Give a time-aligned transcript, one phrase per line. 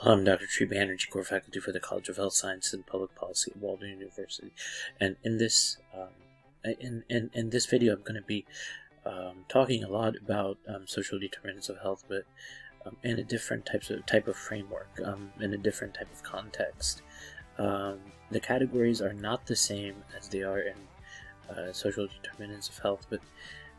[0.00, 0.46] I'm Dr.
[0.46, 3.88] Tree Banerjee, core faculty for the College of Health Sciences and Public Policy at Walden
[3.88, 4.52] University.
[5.00, 6.10] And in this um,
[6.64, 8.46] in, in, in this video, I'm going to be
[9.04, 12.22] um, talking a lot about um, social determinants of health, but
[12.86, 16.22] um, in a different types of type of framework, um, in a different type of
[16.22, 17.02] context.
[17.58, 17.98] Um,
[18.30, 20.76] the categories are not the same as they are in
[21.50, 23.20] uh, social determinants of health, but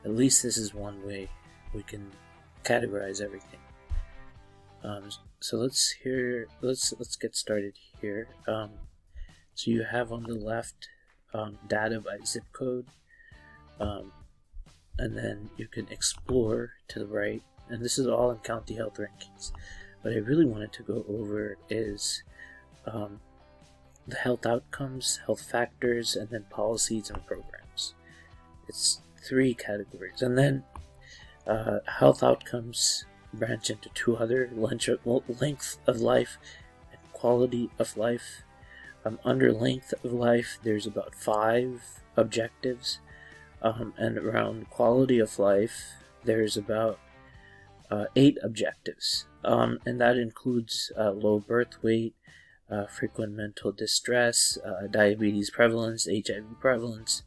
[0.04, 1.29] at least this is one way
[1.73, 2.11] we can
[2.65, 3.59] categorize everything.
[4.84, 5.09] Um,
[5.39, 8.28] so let's hear let's let's get started here.
[8.47, 8.71] Um,
[9.54, 10.87] so you have on the left
[11.33, 12.87] um, data by zip code,
[13.79, 14.11] um,
[14.97, 18.97] and then you can explore to the right, and this is all in county health
[18.97, 19.51] rankings.
[20.01, 22.23] What I really wanted to go over is
[22.86, 23.20] um,
[24.07, 27.96] the health outcomes, health factors, and then policies and programs.
[28.70, 30.64] It's three categories, and then
[31.46, 36.38] uh, health outcomes branch into two other length of life
[36.92, 38.44] and quality of life.
[39.06, 43.00] Um, under length of life, there's about five objectives,
[43.62, 47.00] um, and around quality of life, there's about
[47.90, 52.14] uh, eight objectives, um, and that includes uh, low birth weight,
[52.70, 57.23] uh, frequent mental distress, uh, diabetes prevalence, HIV prevalence,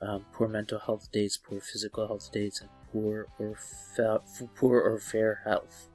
[0.00, 4.22] um, poor mental health states, poor physical health states, and poor or fa-
[4.54, 5.88] poor or fair health.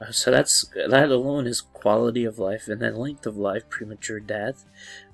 [0.00, 4.20] Uh, so that's that alone is quality of life, and then length of life, premature
[4.20, 4.66] death,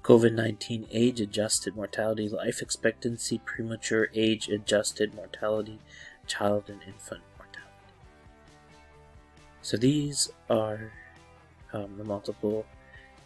[0.03, 5.79] COVID-19 age-adjusted mortality, life expectancy, premature age-adjusted mortality,
[6.27, 7.95] child and infant mortality.
[9.61, 10.93] So these are
[11.73, 12.67] um, the multiple.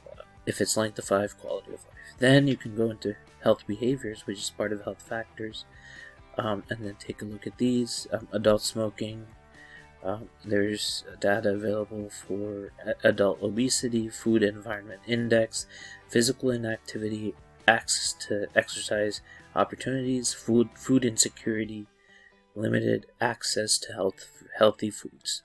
[0.06, 2.16] Uh, if it's length of life, quality of life.
[2.18, 5.64] Then you can go into health behaviors, which is part of health factors
[6.38, 8.06] um, and then take a look at these.
[8.12, 9.26] Um, adult smoking,
[10.04, 15.66] um, there's data available for adult obesity, food environment index,
[16.08, 17.34] physical inactivity,
[17.66, 19.20] access to exercise
[19.54, 21.86] opportunities, food food insecurity,
[22.54, 25.42] limited access to health healthy foods.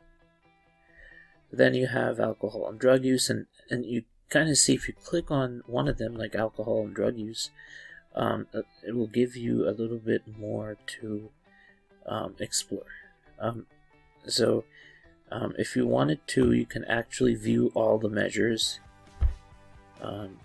[1.52, 4.94] Then you have alcohol and drug use, and, and you kind of see if you
[4.94, 7.50] click on one of them, like alcohol and drug use,
[8.16, 11.30] um, uh, it will give you a little bit more to
[12.06, 12.86] um, explore.
[13.40, 13.66] Um,
[14.28, 14.66] so,
[15.32, 18.80] um, if you wanted to, you can actually view all the measures
[20.02, 20.40] um,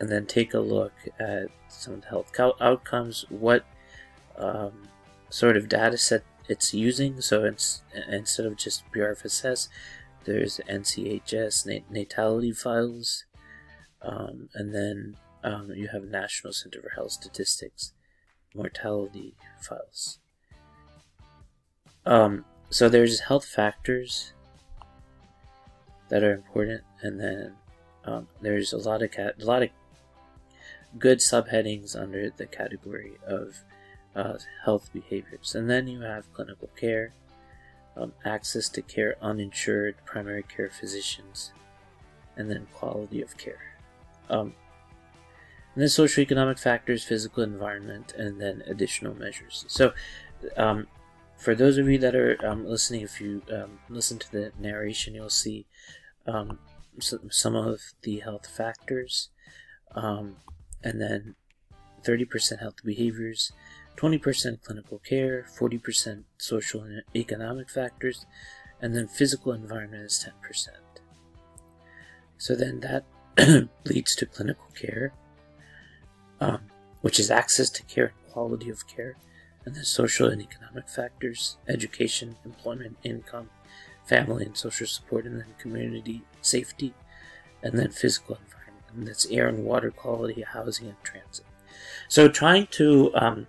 [0.00, 3.64] and then take a look at some of the health outcomes, what
[4.38, 4.88] um,
[5.28, 7.20] sort of data set it's using.
[7.20, 9.68] So, it's, instead of just BRFSS,
[10.24, 13.24] there's NCHS nat- natality files,
[14.00, 17.92] and then um, you have National Center for Health Statistics
[18.54, 20.18] mortality files.
[22.04, 24.32] Um, so there's health factors
[26.08, 27.54] that are important, and then
[28.04, 29.70] um, there's a lot of a lot of
[30.98, 33.56] good subheadings under the category of
[34.14, 37.12] uh, health behaviors, and then you have clinical care,
[37.96, 41.52] um, access to care, uninsured primary care physicians,
[42.36, 43.76] and then quality of care.
[44.28, 44.54] Um,
[45.74, 49.64] and then socioeconomic factors, physical environment, and then additional measures.
[49.68, 49.92] So,
[50.56, 50.86] um,
[51.36, 55.14] for those of you that are um, listening, if you um, listen to the narration,
[55.14, 55.66] you'll see
[56.26, 56.58] um,
[57.00, 59.30] some, of the health factors,
[59.94, 60.36] um,
[60.84, 61.34] and then
[62.04, 63.52] 30% health behaviors,
[63.96, 68.26] 20% clinical care, 40% social and economic factors,
[68.80, 70.68] and then physical environment is 10%.
[72.38, 73.04] So then that
[73.84, 75.12] leads to clinical care,
[76.42, 76.60] um,
[77.02, 79.16] which is access to care and quality of care,
[79.64, 83.48] and then social and economic factors, education, employment, income,
[84.04, 86.92] family and social support, and then community safety,
[87.62, 91.46] and then physical environment, and that's air and water quality, housing, and transit.
[92.08, 93.46] So trying to um,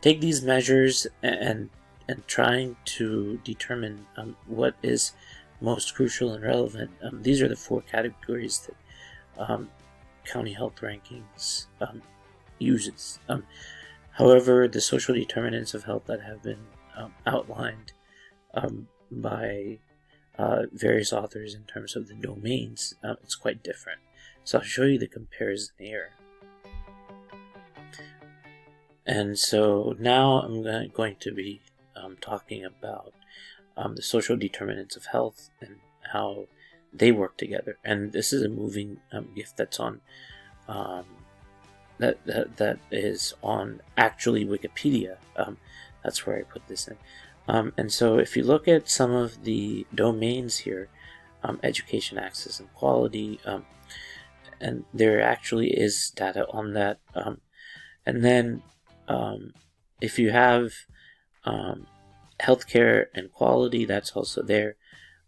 [0.00, 1.70] take these measures and
[2.08, 5.12] and trying to determine um, what is
[5.60, 6.90] most crucial and relevant.
[7.04, 8.76] Um, these are the four categories that
[9.40, 9.70] um,
[10.24, 12.02] county health rankings um,
[12.62, 13.18] uses.
[13.28, 13.44] Um,
[14.12, 16.64] however, the social determinants of health that have been
[16.96, 17.92] um, outlined
[18.54, 19.78] um, by
[20.38, 24.00] uh, various authors in terms of the domains, uh, it's quite different.
[24.44, 26.10] So I'll show you the comparison here.
[29.04, 31.60] And so now I'm going to be
[31.96, 33.12] um, talking about
[33.76, 35.76] um, the social determinants of health and
[36.12, 36.46] how
[36.92, 37.78] they work together.
[37.84, 40.00] And this is a moving um, gift that's on
[40.68, 41.04] um,
[41.98, 45.16] that, that, that is on actually Wikipedia.
[45.36, 45.58] Um,
[46.02, 46.96] that's where I put this in.
[47.48, 50.88] Um, and so if you look at some of the domains here,
[51.44, 53.40] um, education access and quality.
[53.44, 53.66] Um,
[54.60, 57.00] and there actually is data on that.
[57.14, 57.40] Um,
[58.06, 58.62] and then
[59.08, 59.52] um,
[60.00, 60.72] if you have
[62.40, 64.76] healthcare and quality, that's also there.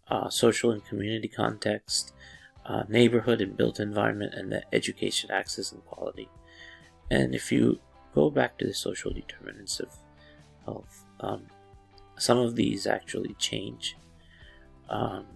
[0.09, 2.13] Uh, social and community context,
[2.67, 6.29] uh, neighborhood and built environment, and the education access and quality.
[7.11, 7.81] And if you
[8.15, 9.89] go back to the social determinants of
[10.65, 11.47] health, um,
[12.19, 13.97] some of these actually change.
[14.89, 15.27] Um,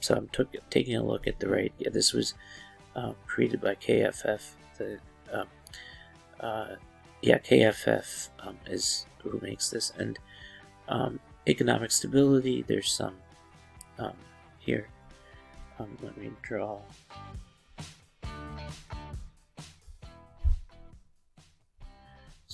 [0.00, 0.28] so I'm
[0.70, 1.72] taking a look at the right.
[1.78, 2.34] Yeah, this was
[2.94, 4.42] uh, created by KFF.
[4.78, 4.98] The
[5.32, 5.46] um,
[6.40, 6.74] uh,
[7.22, 10.18] yeah, KFF um, is who makes this, and
[10.88, 12.64] um, economic stability.
[12.66, 13.16] There's some
[13.98, 14.16] um,
[14.58, 14.88] here.
[15.78, 16.78] Um, let me draw.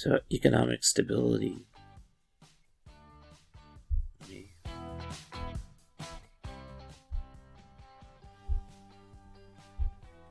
[0.03, 1.65] So economic stability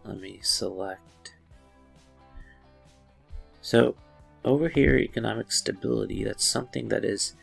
[0.04, 1.36] let me select.
[3.62, 3.96] So
[4.44, 7.36] over here, economic stability, that's something that is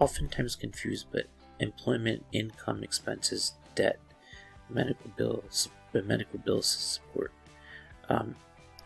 [0.00, 1.26] oftentimes confused, but
[1.60, 4.00] employment, income, expenses, debt,
[4.68, 7.30] medical bills, medical bills support.
[8.08, 8.34] Um,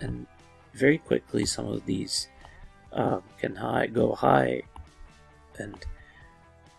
[0.03, 0.27] and
[0.75, 2.29] very quickly, some of these
[2.93, 4.63] um, can high, go high,
[5.59, 5.85] and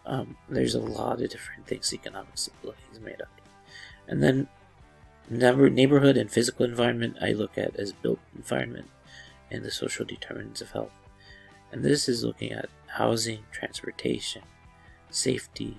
[0.05, 3.29] um, there's a lot of different things economic stability is made up.
[4.07, 4.47] And then
[5.29, 8.89] neighborhood and physical environment I look at as built environment
[9.49, 10.91] and the social determinants of health.
[11.71, 14.43] And this is looking at housing, transportation,
[15.09, 15.77] safety,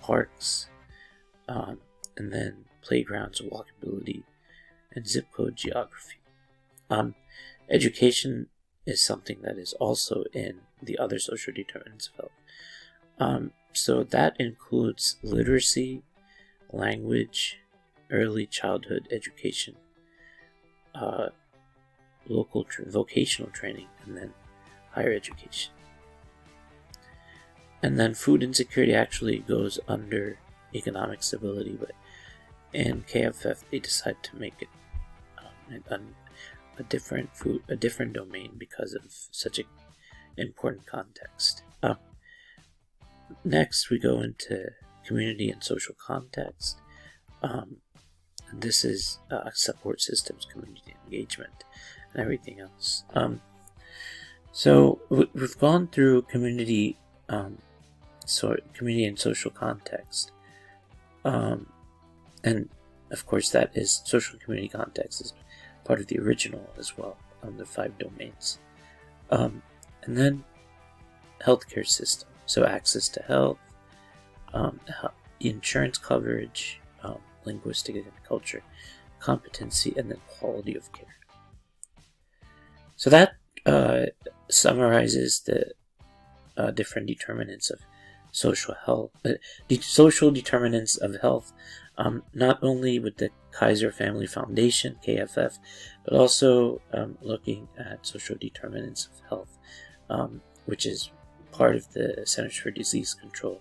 [0.00, 0.68] parks,
[1.48, 1.78] um,
[2.16, 4.22] and then playgrounds, walkability,
[4.94, 6.18] and zip code geography.
[6.88, 7.14] Um,
[7.68, 8.46] education
[8.88, 12.32] is something that is also in the other social determinants of health.
[13.20, 16.02] Um, so that includes literacy,
[16.72, 17.58] language,
[18.10, 19.76] early childhood education,
[20.94, 21.28] uh,
[22.26, 24.32] local tra- vocational training, and then
[24.92, 25.72] higher education.
[27.82, 30.38] And then food insecurity actually goes under
[30.74, 31.92] economic stability, but
[32.72, 34.68] in KFF they decide to make it
[35.38, 35.98] um, a,
[36.78, 39.66] a different food, a different domain because of such an
[40.36, 41.62] important context.
[41.82, 41.94] Uh,
[43.44, 44.70] next, we go into
[45.04, 46.78] community and social context.
[47.42, 47.76] Um,
[48.52, 51.64] this is uh, support systems, community engagement,
[52.12, 53.04] and everything else.
[53.14, 53.40] Um,
[54.52, 56.96] so we've gone through community,
[57.28, 57.58] um,
[58.26, 60.32] so community and social context,
[61.24, 61.66] um,
[62.42, 62.68] and
[63.10, 65.32] of course that is social community context is
[65.88, 68.58] part of the original as well on the five domains,
[69.30, 69.62] um,
[70.04, 70.44] and then
[71.44, 73.58] healthcare system, so access to health,
[74.52, 74.78] um,
[75.40, 78.62] insurance coverage, um, linguistic and culture,
[79.18, 81.16] competency, and then quality of care.
[82.96, 83.30] So that
[83.64, 84.06] uh,
[84.50, 85.72] summarizes the
[86.56, 87.80] uh, different determinants of
[88.32, 89.34] social health, uh,
[89.68, 91.52] de- social determinants of health,
[91.98, 95.58] um, not only with the Kaiser Family Foundation (KFF),
[96.04, 99.58] but also um, looking at social determinants of health,
[100.08, 101.10] um, which is
[101.50, 103.60] part of the Centers for Disease Control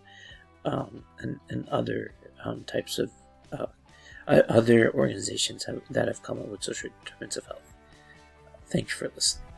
[0.65, 2.13] um, and, and, other
[2.43, 3.11] um, types of
[3.51, 3.65] uh,
[4.27, 7.73] other organizations have, that have come up with social determinants of health.
[8.67, 9.56] Thank you for listening.